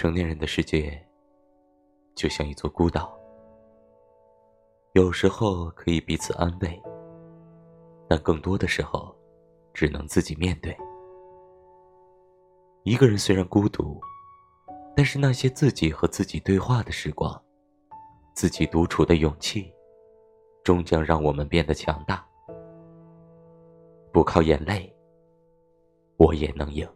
[0.00, 0.98] 成年人的世界
[2.14, 3.20] 就像一座孤岛。
[4.94, 6.82] 有时候可以彼此安慰
[8.08, 9.14] 但更多的时候
[9.74, 10.74] 只能自己面对。
[12.82, 14.00] 一个人虽然孤独
[14.96, 17.38] 但是那些自己和自己对话的时光
[18.34, 19.70] 自己独处的勇气
[20.64, 22.26] 终将让我们变得强大。
[24.10, 24.90] 不靠眼泪
[26.16, 26.88] 我也能赢。